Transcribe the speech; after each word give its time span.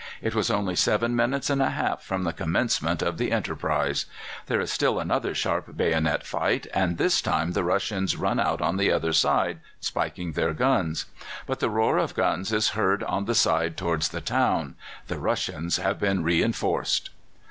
It 0.19 0.33
was 0.33 0.49
only 0.49 0.75
seven 0.75 1.15
minutes 1.15 1.51
and 1.51 1.61
a 1.61 1.69
half 1.69 2.01
from 2.03 2.23
the 2.23 2.33
commencement 2.33 3.03
of 3.03 3.19
the 3.19 3.31
enterprise. 3.31 4.07
There 4.47 4.59
is 4.59 4.71
still 4.71 4.99
another 4.99 5.35
sharp 5.35 5.77
bayonet 5.77 6.25
fight, 6.25 6.65
and 6.73 6.97
this 6.97 7.21
time 7.21 7.51
the 7.51 7.63
Russians 7.63 8.15
run 8.15 8.39
out 8.39 8.63
on 8.63 8.77
the 8.77 8.91
other 8.91 9.13
side, 9.13 9.59
spiking 9.79 10.31
their 10.31 10.55
guns. 10.55 11.05
But 11.45 11.59
the 11.59 11.69
roar 11.69 11.99
of 11.99 12.15
guns 12.15 12.51
is 12.51 12.69
heard 12.69 13.03
on 13.03 13.25
the 13.25 13.35
side 13.35 13.77
towards 13.77 14.09
the 14.09 14.21
town: 14.21 14.73
the 15.05 15.19
Russians 15.19 15.77
have 15.77 15.99
been 15.99 16.23
reinforced! 16.23 17.11